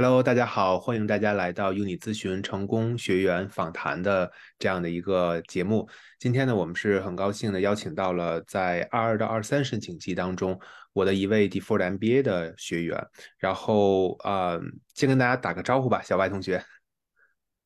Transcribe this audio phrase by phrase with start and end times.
[0.00, 5.88] Hello，大家好，欢迎大家来到 Uni 咨询成功学员访谈的这样的一个节目。
[6.20, 10.56] 今天呢，我们是很高兴的邀请到了在二二到二三申请季当中
[10.92, 13.04] 我的一位 Default MBA 的学员。
[13.38, 14.60] 然后呃，
[14.94, 16.62] 先跟大家打个招呼吧，小白同学。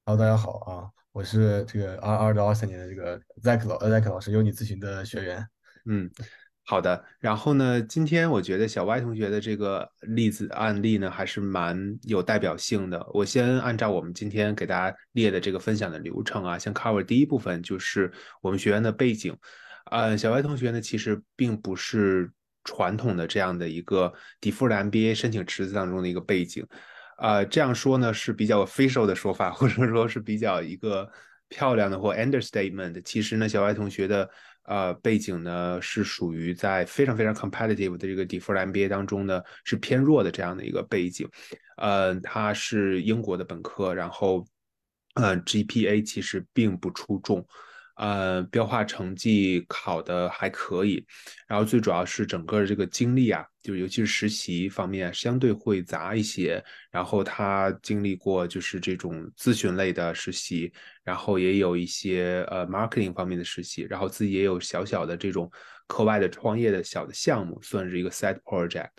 [0.07, 5.46] Hello，大家好啊，我是这个二二到二三年的这个 Zack 老 Zack 老师 Uni 咨询的学员。
[5.85, 6.11] 嗯。
[6.73, 13.07] 好的，然后呢，今天我觉得小 Y 同学的这个例子案例呢，还是蛮有代表性的。
[13.13, 19.36] 我先按照我们今天给大家列的这个分享的流程啊，先 cover 第一部分，就是我们学员的背景。
[19.90, 22.32] 呃，小 Y 同学呢，其实并不是
[22.64, 24.11] 传统的这样的一个
[24.41, 26.66] deferred MBA 申请池子当中的一个背景。
[27.18, 31.07] 呃，这样说呢是比较 official 的说法，或者说是比较一个
[31.50, 32.98] 漂亮的或 understatement。
[33.02, 34.30] 其实呢，小 Y 同学的。
[34.72, 41.28] 呃，背景呢是属于在非常非常 competitive 的这个 deferred MBA 当中呢是偏弱的这样的一个背景。
[41.77, 44.42] 呃，他是英国的本科，然后，
[45.16, 47.47] 呃，GPA 其实并不出众。
[48.03, 51.06] 呃，标化成绩考的还可以，
[51.47, 56.61] 然后最主要是整个这个经历啊，就是尤其是实习方面相对会杂一些。
[56.91, 60.72] 然后他经历过就是这种咨询类的实习，
[61.05, 65.48] 然后也有一些呃 marketing 方面的实习，然后自己也有小小的这种
[65.87, 68.91] 课外的创业的小的项目，算是一个 side project。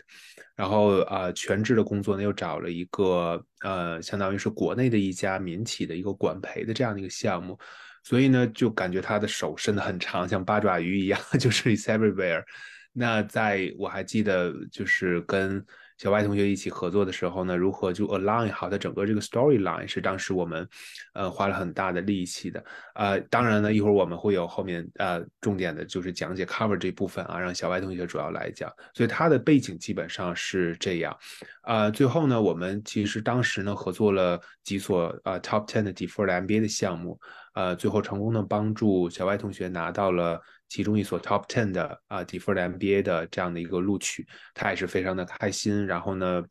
[0.56, 7.60] 然后啊，全职的工作呢又找了一个呃，相当于是国内的一家民企的一个管培的这样的一个项目。
[8.04, 12.44] 所以呢，就感觉他的手伸得很长，像八爪鱼一样， 就是 is everywhere。
[12.92, 15.66] 那在我还记得，就是跟
[16.04, 20.68] 小外同学一起合作的时候呢，如何就 align 好他整个这个 storyline，是当时我们
[21.14, 22.62] 呃花了很大的力气的。
[22.96, 28.70] 呃，当然呢，一会儿我们会有后面呃重点的，就是讲解 cover 这部分啊，让小外同学主要来讲。
[28.94, 31.18] 所以他的背景基本上是这样。
[31.64, 37.18] 呃，最后呢，我们其实当时呢合作了几所呃 top ten 的 deferred MBA 的项目。
[37.54, 40.42] 呃，最后成功的帮助小外同学拿到了
[40.74, 44.26] 其中一所 top ten 的啊 deferred MBA 的这样的一个录取，
[44.56, 45.86] 他也是非常的开心。
[45.86, 46.44] 然后呢，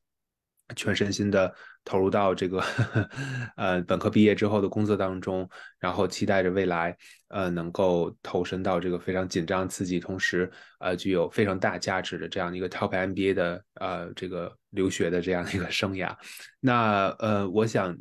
[0.77, 1.53] 全身心的
[1.85, 2.63] 投入到这个
[3.59, 5.51] 呃本科毕业之后的工作当中，
[5.81, 6.97] 然后期待着未来
[7.31, 16.17] 呃能够投身到这个非常紧张刺激，同时呃具有非常大价值的这样的一个 top MBA 的呃这个留学的这样的一个生涯。
[16.61, 17.99] 那呃，我想。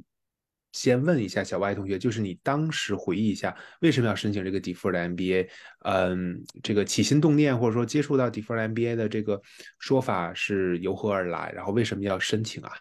[0.71, 5.49] 先问一下小歪同学，就是你当时回忆一下，为什么要申请这个 deferred MBA？
[5.85, 9.41] 嗯，这个起心动念或者说接触到 deferred MBA 的这个
[9.79, 11.51] 说法是由何而来？
[11.55, 12.71] 然后为什么要申请啊？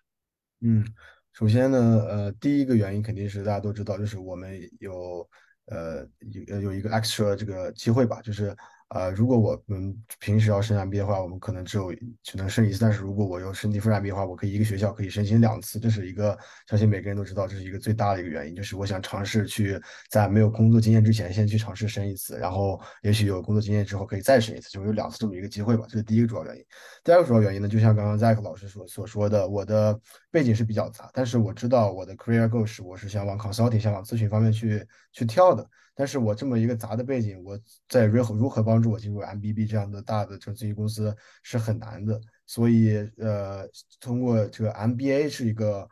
[0.61, 0.85] 嗯，
[1.33, 5.29] 首先呢，呃，第一个原因肯定是大家都知道，就是我们有
[5.67, 6.07] 呃
[6.49, 8.57] 有有一个 extra 这个机会吧，就是。
[8.91, 12.81] 呃，如果我们平时要申 MBA 的话，我们可能只有只能申一次。
[12.81, 15.79] 但是如果我要申 Deferred MBA 的话，我可以一个学校可以申请两次。
[15.79, 16.37] 这是一个
[16.69, 19.81] 相信每个人都知道，这是一个最大的一个原因，就是我想尝试去
[20.11, 25.85] 在没有工作经验之前先去尝试申一次，然后也许有工作经验之后可以再申一次，就有两次这么一个机会吧。
[25.89, 26.65] 这是第一个主要原因。
[27.05, 29.97] 第二个主要原因呢，就像刚刚 Zack 老师所所说的，我的
[30.33, 35.65] 背景是比较杂，但是我知道我的 career goal 是我是想往 consulting、想往咨询方面去去跳的。
[36.01, 42.19] 但是我这么一个杂的背景，我在如何如何帮助我进入 MBB 这样的大的这咨询公司是很难的。
[42.47, 43.69] 所以，呃，
[44.01, 45.87] 通过这个 MBA 是一个，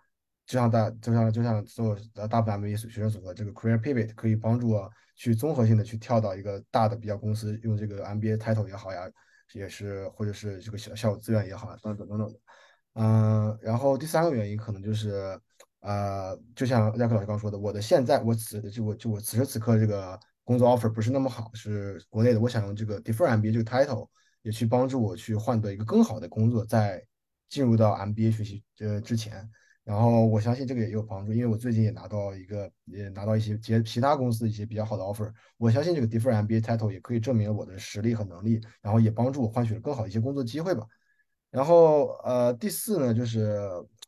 [0.47, 1.95] 就像大就像就像做
[2.31, 9.03] 大部分 MBA 学生组合，这个 career pivot 可以帮助我去综合性的去跳到一个大的比较公司，用这个 MBA title 也好呀，
[9.53, 12.41] 也是或者是这个小校友资源也好，等等等等的。
[12.95, 15.39] 嗯，然后第三个原因可能就是。
[15.81, 22.41] 呃，就像亚克老师刚说的，我的现在我此就我就我此时此刻这个工作 offer 不是那么好，是国内的。
[22.41, 24.09] 我想用这个 deferred MBA 这个 title
[24.43, 27.01] 也去帮助我去换得一个更好的工作，在
[27.49, 29.49] 进入到 MBA 学习呃之前。
[29.85, 35.33] 然后我相信这个也有帮助，因为我最近也拿到一个也拿到一些接其他公司一些比较好的 offer。
[35.57, 40.85] 我相信这个 deferred MBA title 也可以证明我的实力和能力，然后也帮助我换取了更好一些工作机会吧。
[41.51, 43.61] 然后呃，第四呢就是。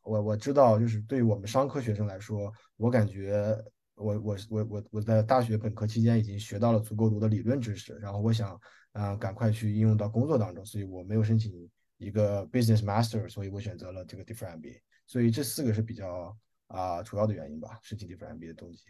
[0.03, 3.57] 我我知道，就是对于我们商科学生来说，我感觉
[3.95, 8.59] 我我我我我在大学本科期间已经学到了足够多的理论知识，然后我想
[8.93, 11.53] 啊赶快去应用到工作当中，所以我没有申请
[11.99, 16.35] 一个 business master，所以我选择了这个 different MBA，所以这四个是比较
[16.69, 18.85] 啊主要的原因吧，申请 different MBA 的动机。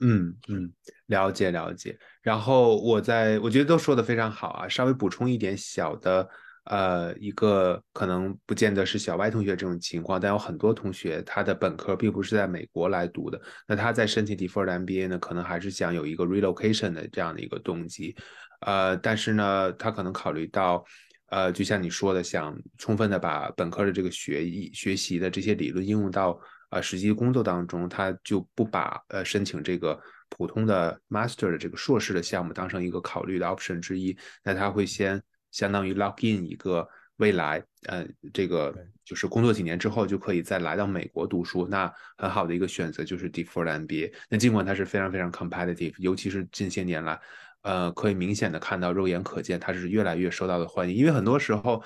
[0.00, 0.72] 嗯嗯，
[1.06, 1.96] 了解了解。
[2.20, 6.28] 然后我在我觉得都说的非常好啊，稍微补充一点小的。
[6.64, 18.16] 呃，一个可能不见得是小歪同学这种情况，但有很多同学他的本科并不是在美国来读的，那他在申请 deferred MBA 呢，可能还是想有一个 relocation 的这样的一个动机，
[18.60, 20.84] 呃，但是呢，他可能考虑到
[21.26, 26.38] 呃，就像你说的，想充分的把本科的这个学艺学习的这些理论应用到
[26.70, 35.20] 呃实际工作当中，他就不把呃申请这个普通的 master 的这个硕士的项目当成一个考虑的 option 之一，那他会先
[35.54, 36.86] 相当于 lock in 一个
[37.16, 38.74] 未来，呃，这个
[39.04, 44.12] 就是工作几年之后就可以再来到美国读书，那很好的一个选择就是 deferred MBA。
[44.28, 47.18] 那尽管它是非常非常 competitive，尤其是近些年来。
[47.62, 50.94] 呃，可以明显的看到，肉眼可见，它是越来越受到的欢迎。
[50.94, 51.82] 因为很多时候，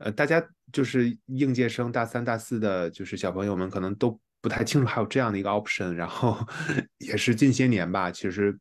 [0.00, 5.92] 呃，大家就是应届生大三、大四的，就是小朋友们可能都不太清楚还有这样的一个 option。
[5.92, 6.36] 然后
[6.98, 8.58] 也是近些年吧，其实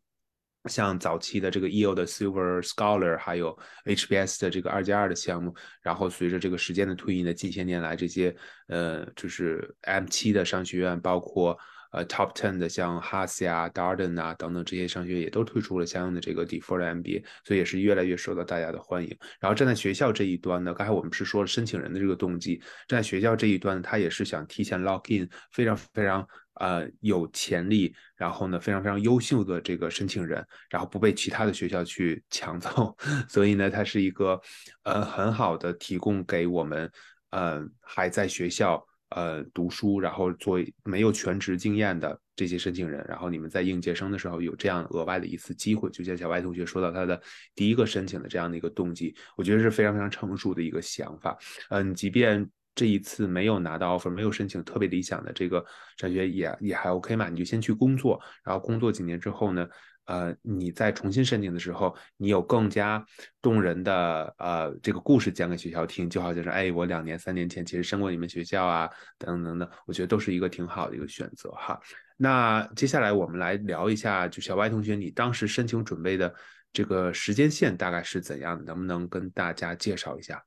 [0.65, 8.35] 像早期的这个 EO 的 Silver Scholar，还有 HBS 的这个二加二的项目，然后随着这个时间的推移呢，近些年来这些
[8.67, 11.57] 呃，就是 M 七的商学院，包括。
[11.91, 19.18] 呃，Top Ten 的像 Haas 呀、Darden 啊等等这些商学院也都推出了相应的这个 Deferred MBA，所以也是越来越受到大家的欢迎。
[19.39, 22.57] 然后站在学校这一端呢，刚才我们是说了申请人的这个动机，
[22.88, 32.95] 站在学校这一端，他也是想提前 lock in 非常非常呃有潜力，然后呢非常非常优秀的这个申请人，然后不被其他的学校去抢走。
[33.27, 34.39] 所以呢，它是一个
[34.83, 36.91] 呃很好的提供给我们
[37.31, 38.86] 呃还在学校。
[39.09, 47.19] 呃，读书，然后做没有全职经验的这些申请人，然后你们在应届生的时候有这样额外的一次机会，就像小白同学说到他的
[47.56, 51.38] 第一个申请的这样的一个动机，我觉得是非常非常成熟的一个想法。
[51.69, 55.65] 嗯，即便这一次没有拿到 offer，没有申请特别理想的这个
[55.97, 59.67] 上学也也还 OK 嘛，你就先去工作，然后工作几年之后呢？
[60.09, 63.06] 呃，你在重新申请的时候，你有更加
[63.44, 68.89] 动人的呃这个故事讲给学校听，就好像是哎，我两年三年前其实申过你们学校啊，
[69.19, 71.79] 等等的，我觉得都是一个挺好的一个选择哈。
[72.17, 76.33] 那接下来我们来聊一下，就小歪同学，你当时申请准备的
[76.73, 78.63] 这个时间线大概是怎样的？
[78.65, 80.44] 能不能跟大家介绍一下？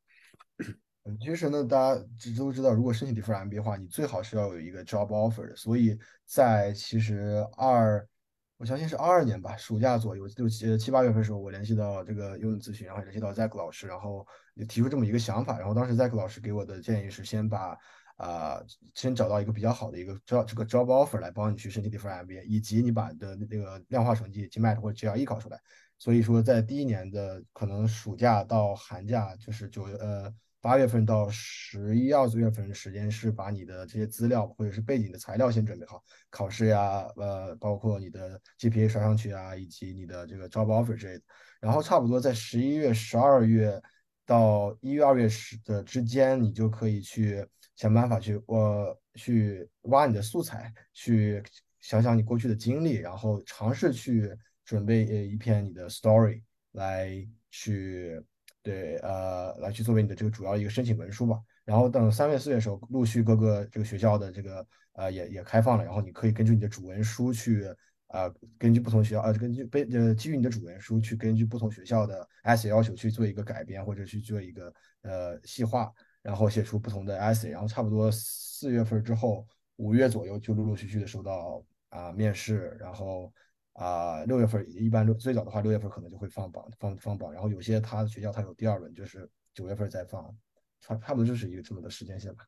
[1.05, 2.05] 嗯，其实呢，大家
[2.37, 8.05] 都知道，如果申请 d e f e r MBA 的话，你最好是要有一个 job offer 的，所以在其实二。
[8.63, 14.25] 我相信是二二年吧，暑假左右，六七七八月份的时候，我联系到这个优能咨询，然后联系到 Zack 老师，然后
[14.55, 15.59] 也提出这么一个想法。
[15.59, 17.77] 然后当时 Zack 老师给我的建议是，先把
[18.19, 18.63] 啊，
[18.95, 25.59] 先找到一个比较好的一个 job 这个 job offer 来帮你去申请 deferred MBA，以及你把的那个量化成绩 GMAT 或者 GRE 考出来。
[25.99, 30.33] 所以说，在第一年的可能暑假到寒假，就是九呃。
[30.63, 36.01] 八月份到十一二月份的时间是把你的这些资料或者是背景的材料先准备好，
[36.31, 41.25] 考试呀，呃，包括你的 GPA 刷上去啊，以及你的这个 job offer 之类的。
[41.61, 43.83] 然后差不多在十一月、十二月
[44.25, 47.45] 到一月、二月时的之间，你就可以去
[47.75, 51.43] 想办法去，呃，去挖你的素材，去
[51.81, 54.31] 想想你过去的经历，然后尝试去
[54.65, 57.11] 准备呃一篇你的 story 来
[57.51, 58.23] 去。
[58.63, 61.37] 对，呃，来去作为你的这个主要一个申请文书吧。
[61.65, 67.67] 然后等三月、四月的时候，陆续各个这个学校的这个呃也也开放了，然后你可以根据你的主文书去，
[68.07, 74.73] 呃，根据不同学校，呃，根据被呃基于你的主文书去根据不同学校的 essay 要求去做一个改编或者去做一个
[75.03, 75.93] 呃细化，
[76.23, 77.51] 然后写出不同的 essay。
[77.51, 79.45] 然后差不多四月份之后，
[79.77, 83.33] 五月左右就陆陆续续的收到啊面试，然后。
[83.75, 90.35] 啊，六月份一般六最早的话，六月份可能就会放榜放放榜，然后有些他的学校他有第二轮，就是九月份再放，
[90.81, 92.45] 差差不多就是一个这么的时间线吧。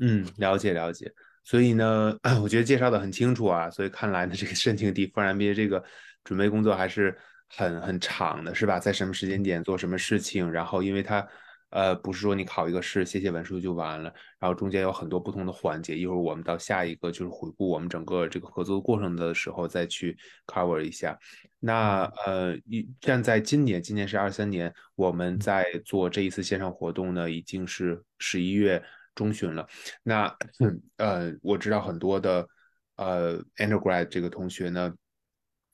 [0.00, 1.12] 嗯，了解了解。
[1.44, 5.82] 所以呢， 我觉得介绍的很清楚啊，所以看来呢，这个申请 D 复 MBA 这个
[6.24, 7.16] 准备工作还是
[7.48, 8.78] 很很长的，是吧？
[8.78, 11.26] 在什么时间点做什么事情，然后因为它。
[11.70, 15.96] 呃，不是说你考一个试、写写文书就完了，然后中间有很多不同的环节。
[15.96, 21.16] 一会儿我们到下一个就是回顾我们整个这个合作过程的时候再去 cover 一下。
[21.60, 28.82] 那呃，一站在今年，今年是二三年，我们在做这一次线上活动呢，已经是十一月
[29.14, 29.64] 中旬了。
[30.02, 30.26] 那
[30.96, 32.44] 呃，我知道很多的
[32.96, 34.92] 呃 undergrad 这个同学呢，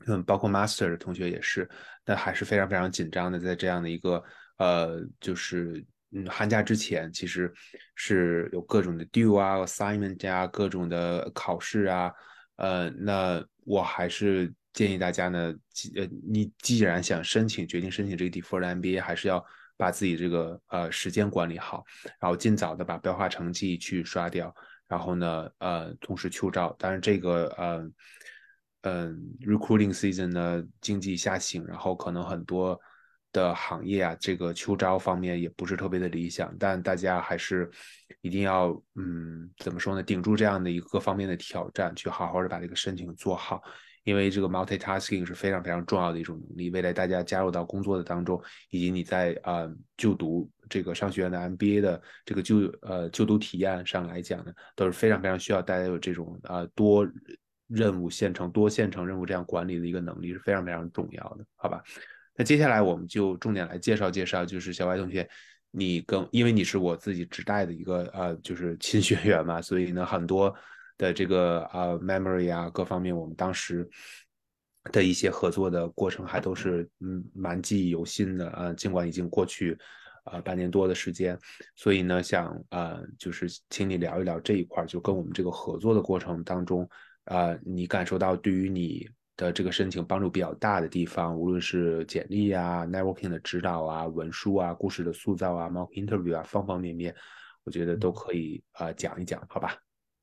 [0.07, 1.67] 嗯，包括 master 的同学也是，
[2.05, 4.23] 那还是非常非常紧张的，在这样的一个。
[4.59, 7.53] 呃，就是嗯，寒假之前其实
[7.95, 12.13] 是有各种的 due 啊，assignment 啊，各种的考试啊，
[12.57, 15.55] 呃，那我还是建议大家呢，
[15.97, 19.45] 呃，你既然想申请，决定申请这个 deferred MBA，还是要
[19.77, 21.85] 把自己这个呃时间管理好，
[22.21, 24.55] 然后尽早的把标化成绩去刷掉，
[24.89, 26.75] 然后呢，呃，同时秋招。
[26.79, 27.91] 当然这个呃，
[28.83, 32.81] 嗯，recruiting season 呢，经济下行，然后可能很多。
[33.33, 37.71] 的行业啊，这个秋招方面也不是特别的理想，但大家还是
[38.23, 40.03] 一定要，嗯，怎么说呢？
[40.03, 43.63] 顶住这样的一个方面的挑战，去好好的把这个申请做好，
[44.05, 46.71] 因为这个 multitasking 是非常非常重要的一种能力。
[46.71, 48.41] 未来大家加入到工作的当中，
[48.71, 57.07] 以及你在啊就读这个商学院的 MBA 的这个就呃就读体验上来讲呢，都是非常非常需要大家有这种啊多
[57.69, 61.83] 任务线程、多线程任务这样管理的一个能力是非常非常重要的，好吧？
[62.37, 65.29] 那接下来我们就重点来介绍介绍，就是小白同学，
[65.71, 70.55] 你跟因为你是我自己直带的一个呃就是亲学员嘛，所以呢很多
[70.99, 73.89] 的这个啊 memory 啊各方面，我们当时。
[74.93, 79.77] 的一些合作的过程还都是嗯蛮记忆犹新的啊，尽管已经过去
[80.23, 81.37] 啊半年多的时间，
[81.75, 86.89] 所以呢想啊就是请你聊一聊这一块，就跟我们这个合作的过程当中
[87.25, 97.15] 啊，你感受到对于你的这个申请帮助比较大的地方，无论是简历啊、networking 的指导啊、文书啊、故事的塑造啊、mock interview 啊，方方面面，
[97.65, 99.77] 我觉得都可以啊讲一讲，好吧？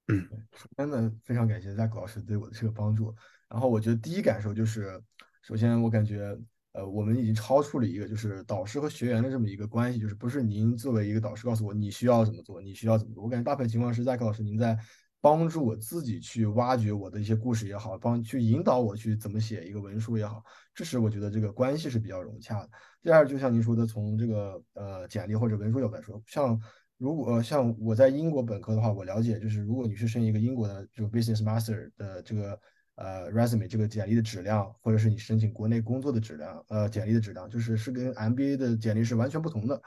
[0.07, 3.15] 嗯，首先呢，非常感谢 Zack 老师对我的这个帮助。
[3.47, 5.01] 然后我觉得第一感受就是，
[5.43, 6.37] 首先我感觉，
[6.73, 13.23] 呃，我们已经超出了一个就是导师和学员的这么一个关系，就是不是您作为一个导师告诉我你需要怎么做，你需要怎么做。
[13.23, 14.77] 我感觉大部分情况是 Zack 老师您在
[15.23, 20.43] 帮助我自己去挖掘我的一些故事也好，帮去引导我去怎么写一个文书也好，
[20.75, 22.69] 这是我觉得这个关系是比较融洽的。
[23.01, 26.59] 第二，就像您说的，从这个呃简历或者文书角度来说，像
[26.97, 32.59] 如果像我在英国本科的话，我了解就是如果你是申一个英国的这种 Business Master 的这个。
[32.95, 39.81] 呃，resume 这个简历的质量，或者是你申请国内工作的质量，呃，简历的质量，就是是跟 MBA 的简历是完全不同的。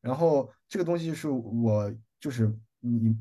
[0.00, 3.16] 然后这个东西是我就是你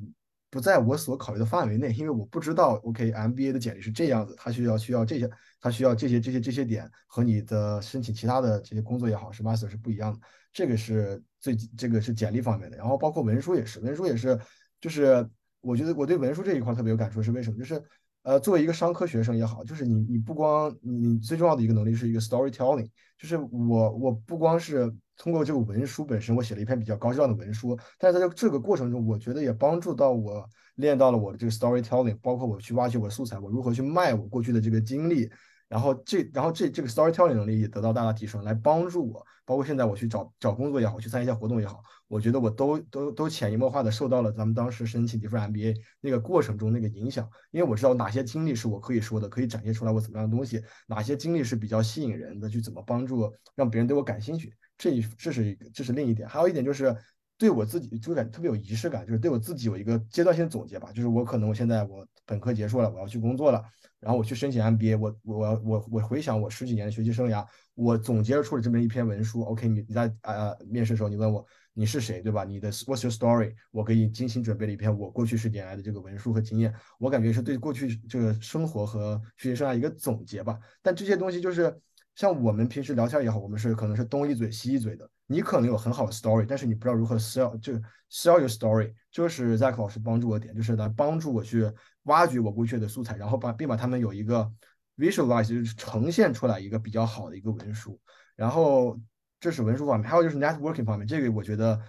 [0.49, 10.19] 不在我所考虑的范围内，因为我不知道，OK，MBA 的简历是这样子，它需要需要这些，它需要这些这些这些点和你的申请其他的这些工作也好，是 master 是不一样的。
[10.53, 12.77] 这个是最这个是简历方面的。
[12.77, 14.39] 然后包括文书也是，文书也是，
[14.79, 15.27] 就是
[15.61, 17.57] 我觉得我对文书这一块特别有感触，是为什么？
[17.57, 17.83] 就是。
[18.23, 35.29] 呃，作为一个商科学生也好，就是你，你不光你最重要的一个能力是一个 storytelling，就是我我不光是通过这个文书本身，我写了一篇比较高质量的文书，但是在这个过程中，我觉得也帮助到我练到了我的这个 storytelling，包括我去挖掘我的素材，我如何去卖我过去的这个经历。
[35.67, 56.95] 然后这，然后这这个 storytelling 能力也得到大大提升，来帮助我，包括现在我去找找工作也好，去参加一些活动也好，我觉得我都都都潜移默化的受到了咱们当时申请 different MBA 那个过程中那个影响，因为我知道哪些经历是我可以说的，可以展现出来我怎么样的东西，哪些经历是比较吸引人的，去怎么帮助让别人对我感兴趣，这一这是一这是另一点，还有一点就是。
[57.39, 60.91] 对我自己就感觉特别有仪式感，就是对我自己有一个阶段性总结吧。
[60.91, 63.63] 就是我可能我现在我本科结束了，我要去工作了，
[63.99, 67.45] 然后我去申请 MBA，我我我我回想我十几年的学习生涯，
[67.77, 69.43] 我总结出了这么一篇文书。
[69.43, 72.43] OK，你你在呃面试的时候你问我你是谁，对吧？
[72.43, 73.53] 你的 What's your story？
[73.69, 80.57] 我给你精心准备了一篇我过去十几年来的这个文书和经验，我感觉是对过去这个生活和学习生涯一个总结吧。
[80.81, 81.79] 但这些东西就是
[82.15, 85.07] 像我们平时聊天也好，我们是可能是东一嘴西一嘴的。
[85.29, 87.73] 你可能有很好的 story，但是你不知道如何 sell，就
[88.09, 91.69] sell your story，就是 Zack 老师帮助我点，就是来帮助我去
[92.03, 94.49] 挖掘我过去的素材，然后把并把他们有一个
[94.97, 97.99] visualize，就是呈现出来一个比较好的一个文书。
[98.35, 98.99] 然后
[99.39, 101.79] 这是文书方面，还有就是 networking 方面，这个我觉得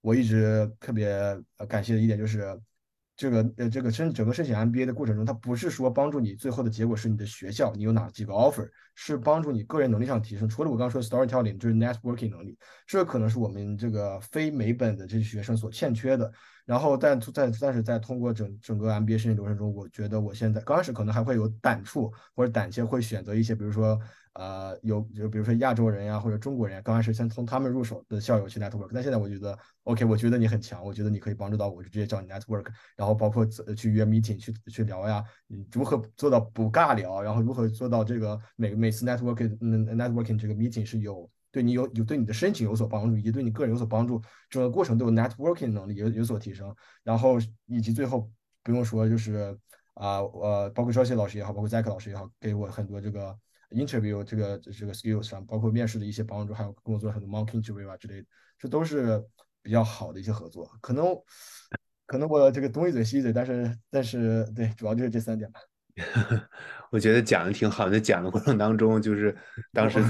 [0.00, 1.08] 我一直特别
[1.68, 2.60] 感谢的一点就是。
[3.20, 10.48] 这个呃，这个申整个申请 MBA 的过程中，它不是说帮助你最后的结果是你的学校，你有哪几个 offer，是帮助你个人能力上提升。
[10.48, 16.32] 除了我刚刚说的 storytelling，就是 networking 能力，这可能是我们这个非美本的这些学生所欠缺的。
[16.68, 23.98] 然后，但在但是在通过整整个 MBA 申请流程中，我觉得我现在刚开始可能还会有胆触或者胆怯，会选择一些，比如说。
[24.34, 48.30] 呃，有就比如说亚洲人呀，或者中国人，刚开始先从他们入手的校友去 network，但现在我觉得 OK，我觉得你很强，我觉得你可以帮助到我，就直接叫你 network，然后包括去约 meeting 去去聊呀，你如何做到不尬聊，然后如何做到这个每每次 networking networking 这个 meeting 是有对你有有对你的申请有所帮助，以及对你个人有所帮助，整个过程都有 networking 能力有有所提升，然后以及最后
[48.62, 49.56] 不用说就是
[49.94, 53.36] 啊呃，包括肖谢老师也好，包括 Zack 老师也好，给我很多这个。
[53.70, 58.26] interview 这个这个 skills 上，包括面试的一些帮助，还有跟我做很多 mock interview 啊之类的，
[58.58, 59.22] 这都是
[59.60, 60.66] 比较好的一些合作。
[60.80, 61.04] 可能
[62.06, 65.60] 可能我这个东一嘴西一嘴，但是但是对，主要就是这三点吧。
[66.90, 69.36] 我觉得讲的挺好的，讲的过程当中，就是
[69.70, 70.02] 当时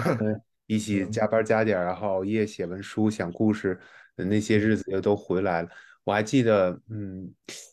[0.68, 3.76] 一起加班加点，然后熬夜写文书、想故事
[4.14, 5.68] 的那些日子又都回来了。
[6.04, 7.28] 我还记得，嗯，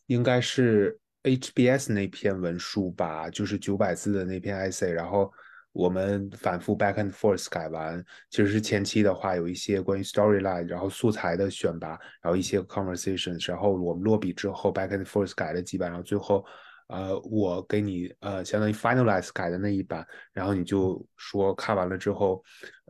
[0.08, 5.32] 应该是 HBS 那篇文书吧，就是九百字的那篇 essay，然后。
[5.76, 16.46] 我们反复 back and forth 改完，其实是前期的话有一些关于 storyline，然后素材的选拔，然后一些 conversations，然后我们落笔之后 back and forth 改了几版，然后最后，
[16.88, 22.44] 呃，我给你呃相当于 finalize 改的那一版，然后你就说看完了之后，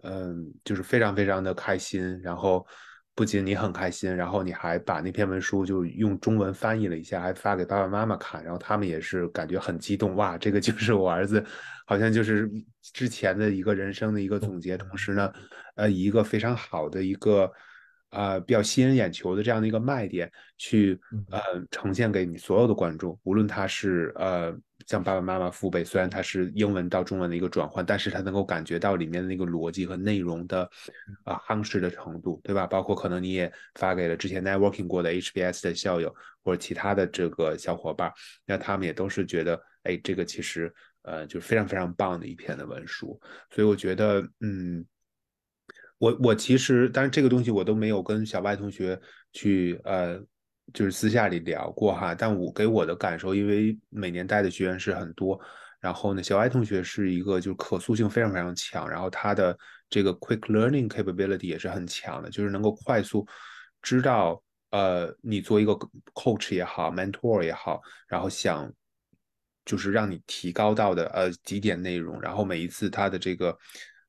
[0.04, 2.66] 嗯，就是非常非常的开心，然后
[3.14, 11.44] 不仅你很开心，然后你还把那篇文书就用中文翻译了一下，还发给爸爸妈妈看，然后他们也是感觉很激动，哇，这个就是我儿子，
[11.86, 15.32] 好像就是之前的一个人生的一个总结，同时呢，
[15.76, 17.50] 呃，一个非常好的一个。
[18.16, 20.98] 啊，比较吸引眼球的这样的一个卖点，去
[21.30, 24.56] 呃呈现给你所有的观众，无论他是呃
[24.88, 30.70] 像爸爸妈妈父辈，虽然他是英文到中文的一个转换，但是他能够感觉到里面的那个逻辑和内容的
[31.26, 32.66] 啊夯实的程度，对吧？
[32.66, 38.12] 包括可能你也发给了之前 networking 过的 HBS 的校友或者其他的这个小伙伴，
[38.46, 43.20] 那他们也都是觉得，哎，这个其实呃就是非常非常棒的一篇的文书，
[43.50, 44.86] 所以我觉得，嗯。
[45.98, 49.00] 我我其实，但是这个东西我都没有跟小外同学
[49.32, 50.20] 去呃，
[50.74, 52.14] 就是私下里聊过哈。
[52.14, 55.40] 但我给我的感受，因为每年带的学员是很多，
[55.80, 59.58] 然后呢，小外同学是一个就是可塑性非常非常强，然后他的
[59.90, 63.26] 这个 quick learning capability 也是很强的，就是能够快速
[63.82, 65.72] 知道呃，你做一个
[66.14, 68.70] coach 也好，mentor 也好，然后想
[69.64, 73.58] 就是让你提高到的呃几点内容，然后每一次他的这个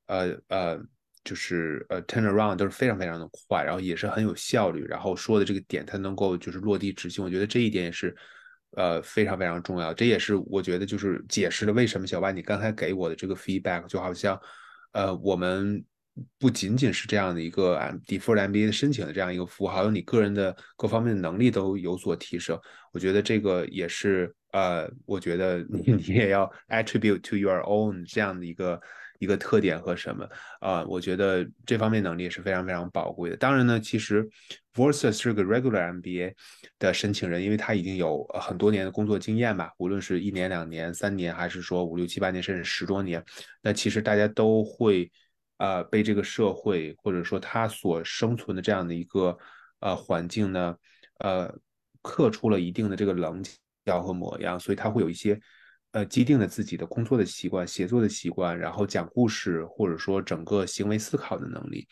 [0.07, 0.81] 呃呃。
[1.27, 8.15] 就是呃，turn around 都是非常非常的快，然后也是很有效率，然后说的这个点它能够就是落地执行，我觉得这一点也是
[8.77, 9.93] 呃非常非常重要。
[9.93, 14.41] 这也是我觉得就是解释了为什么小万你刚才给我的这个 feedback 就好像
[14.93, 15.85] 呃我们
[16.39, 22.57] 不仅仅是这样的一个 deferred MBA 的申请的这样一个服务，还有你个人的各方面的能力都有所提升。
[22.93, 28.81] 我觉得这个也是呃，我觉得你 你也要 attribute to your own 这样的一个。
[29.19, 30.29] 一个特点和什么
[30.61, 30.85] 啊？
[30.85, 33.37] 我觉得这方面能力是非常非常宝贵的。
[33.37, 34.29] 当然呢，其实
[34.75, 36.35] Versus 是个 regular MBA
[36.79, 43.25] 的申请人，因为他已经有很多年的工作经验吧，无论是一年、两年、三年，还是说五六七八年，甚至十多年，
[43.63, 45.11] 那其实大家都会
[45.57, 49.37] 呃被这个社会或者说他所生存的这样的一个
[49.81, 50.77] 呃环境呢，
[51.21, 51.53] 呃
[52.03, 53.43] 刻出了一定的这个棱
[53.87, 55.41] 角和模样，所以他会有一些。
[55.97, 61.89] 呃，既定的自己的工作的习惯、写作的习惯，然后讲故事，或者说整个行为思考的能力。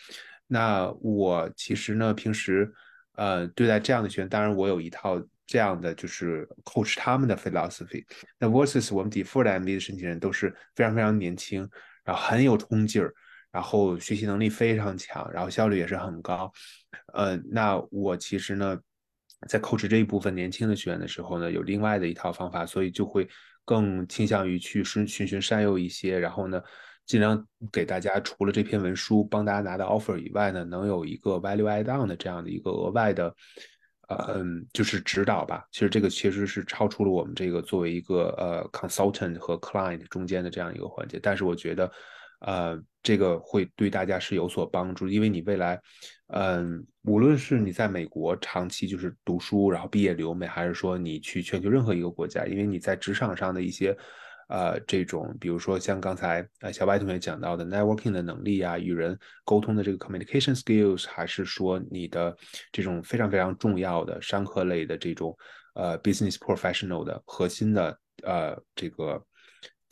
[0.46, 2.70] 那我其实呢，平时
[3.12, 8.04] 呃对待这样的学员，当然我有一套这样的就是 coach 他们的 philosophy。
[8.38, 11.66] 那 versus 我们 default MBA 的申请人都是非常非常年轻，
[12.04, 13.10] 然后很有冲劲儿，
[13.50, 16.52] 然后学习能力非常强，然后效率也是很高。
[17.14, 18.78] 呃，那我其实呢，
[19.48, 23.26] 在 coach 这一部分年轻的学员的时候呢，有另外的一套方法，所以就会。
[23.64, 26.62] 更倾向于去循循善诱一些，然后呢，
[27.06, 33.34] 尽量给大家除了这篇文书帮大家拿到 offer 以外呢，能有一个 value add on 的这样的一个额外的，
[34.08, 35.66] 呃，就是指导吧。
[35.72, 41.90] 其实这个其实是超出了我们这个作为一个呃 consultant 和 client 中间的这样一个环节，但是我觉得。
[42.40, 45.78] 呃，这个会对大家是有所帮助，因为你未来，
[46.28, 53.94] 嗯，无论是你在美国长期就是读书，然后毕业留美，还是说你去全球任何一个国家，因为你在职场上的一些，
[54.48, 62.34] 呃，这种，比如说像刚才呃小白同学讲到的 networking 的能力啊，与人沟通的这个 communication skills，还是说你的
[62.72, 65.36] 这种非常非常重要的商科类的这种
[65.74, 69.22] 呃 business professional 的核心的呃这个。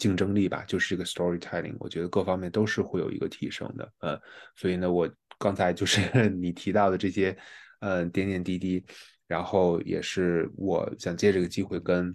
[0.02, 4.20] 竞争力吧，就是这个 storytelling，我觉得各方面都是会有一个提升的，呃，
[4.56, 6.00] 所以呢，我刚才就是
[6.42, 7.36] 你提到的这些，
[7.78, 8.84] 呃，点点滴滴，
[9.28, 12.12] 然后也是我想借这个机会跟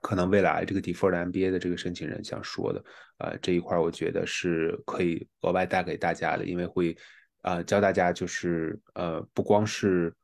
[0.00, 2.84] 可能未来这个 deferred MBA 的这个申请人想说的，
[3.18, 6.96] 呃，这一块我觉得是可以额外带给大家的，因为会
[7.42, 10.14] 啊教大家就是呃不光是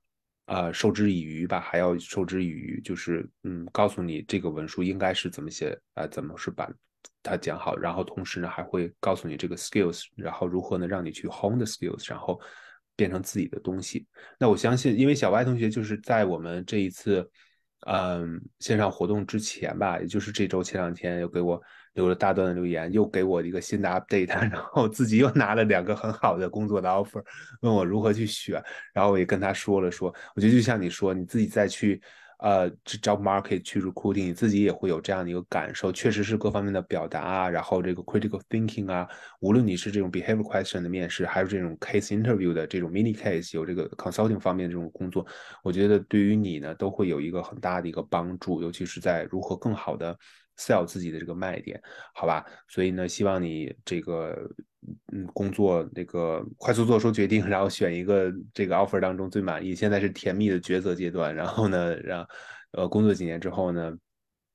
[0.46, 6.70] 啊授之以渔吧，还要授之以渔，就是嗯告诉你这个文书应该是怎么写啊，怎么是把。
[7.22, 12.38] 它讲好，然后同时呢还会告诉你这个 skills，然后如何呢让你去 hone the skills，然后
[12.96, 14.06] 变成自己的东西。
[14.38, 17.26] 那我相信，因为小歪同学就是在我们这一次
[17.86, 21.58] 嗯线上活动之前吧，也就是这周前两天又给我
[21.94, 27.24] 留了大段的留言，又给我一个新的 update， 然后自己又拿了两个很好的工作的 offer，
[27.62, 32.00] 问我如何去选，然后我也跟他说了说，我觉得就像你说，你自己再去。
[32.40, 39.08] 呃，job market 去 recruiting，你自己也会有这样的一个感受，确实是各方面的表达啊，然后这个 critical thinking 啊，
[39.40, 45.24] 无论你是这种 behavior question 的面试，还是这种 case interview 的这种 mini case，有这个 consulting 方面这种工作，
[45.62, 50.14] 我觉得对于你呢，都会有一个很大的一个帮助，尤其是在如何更好的
[50.58, 51.80] sell 自己的这个卖点，
[52.14, 52.44] 好吧？
[52.68, 54.48] 所以呢，希望你这个。
[55.14, 59.74] 嗯，工作那个快速做出决定，然后选一个这个 offer 当中最满意。
[59.74, 62.28] 现在是甜蜜的抉择阶段，然后呢，让
[62.72, 63.96] 呃工作几年之后呢，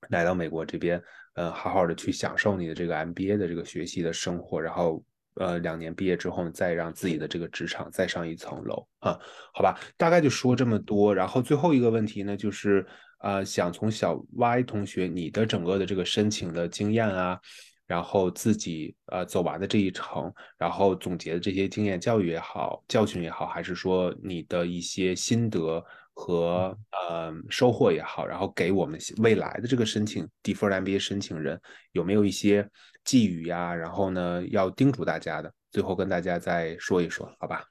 [0.09, 1.01] 来到美国这边，
[1.33, 5.03] 嗯，好好的去享受你的这个 MBA 的这个学习的生活，然后
[5.39, 9.17] 呃两年毕业之后，再让自己的这个职场再上一层楼啊，
[9.51, 11.15] 好吧，大概就说这么多。
[11.15, 12.85] 然后最后一个问题呢，就是
[13.21, 17.39] 呃，想从小 Y 同学你的整个的这个申请的经验啊，
[17.87, 25.83] 然后自己呃走完的这一程，然后总结的这些经验教育也好，教训也好，还是说你的一些心得。
[26.19, 31.57] 和呃收获也好，然后给我们未来的这个申请 Deferred MBA 申请人
[31.93, 32.69] 有没有一些
[33.05, 33.73] 寄语呀？
[33.73, 37.63] 然后呢，要叮嘱大家的，最后跟大家再说一说，好吧？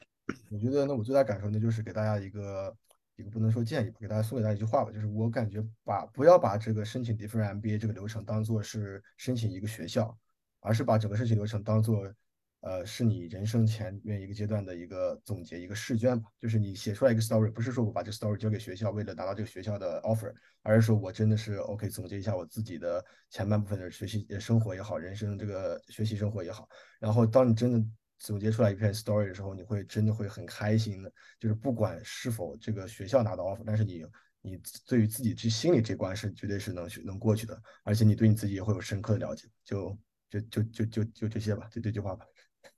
[0.51, 2.75] 我觉得呢，我最大感受呢，就是给大家一个
[3.17, 10.17] 一个不能说建议吧，给大家送给大家一句话吧，就是我感觉把不要把这个申请 Deferred MBA 这个流程当做是申请一个学校，
[10.61, 12.11] 而是把整个申请流程当做。
[12.61, 16.29] 呃，是你人生前面一个阶段的一个总结，一个试卷吧。
[16.41, 26.69] 就是你写出来一个 story，不是说我把这 story 交给学校，为了拿到这个学校的 offer，而是说我真的是 OK 总结一下我自己的前半部分的学习生活也好，人生这个学习生活也好。
[26.99, 31.13] 然后当你真的总结出来一篇 story 的时候，你会真的会很开心的。
[31.39, 34.05] 就是不管是否这个学校拿到 offer，但是你
[34.43, 39.47] 你对于自己这心里这关是绝对是能能过去的，而且你对你自己也会有深刻的了解。
[39.65, 39.97] 就
[40.29, 42.27] 就就就就就这些吧，就这句话吧。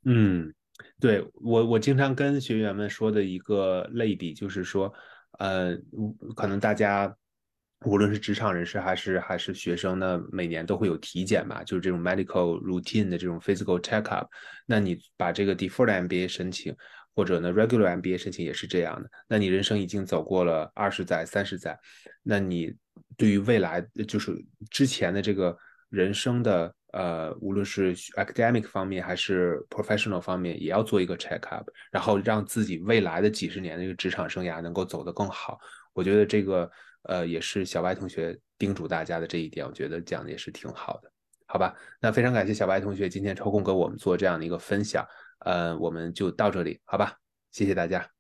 [0.04, 0.50] 嗯，
[0.98, 4.90] 对我我经常跟学员们说的一个类比就是说，
[5.38, 5.76] 呃，
[6.34, 7.14] 可能大家
[7.84, 14.26] 无论是职场人士还是还是学生呢，每年都会有体检嘛，就是这种 medical routine 的这种 physical checkup。
[14.64, 16.74] 那你把这个 deferred MBA 申请，
[17.14, 19.10] 或者呢 regular MBA 申请也是这样的。
[19.28, 21.78] 那你人生已经走过了二十载、三十载，
[22.22, 22.74] 那你
[23.18, 24.34] 对于未来就是
[24.70, 25.54] 之前的这个
[25.90, 26.74] 人生的。
[26.92, 35.59] 呃，无论是 academic 方面还是 professional 方面，也要做一个 check up，然后让自己未来的几十年的一个职场生涯能够走得更好。
[35.92, 36.70] 我觉得这个
[37.03, 41.11] 呃也是小白同学叮嘱大家的这一点，我觉得讲的也是挺好的，
[41.46, 41.74] 好吧？
[42.00, 45.07] 那非常感谢小白同学今天抽空跟我们做这样的一个分享，
[45.40, 47.16] 呃，我们就到这里，好吧？
[47.50, 48.19] 谢谢大家。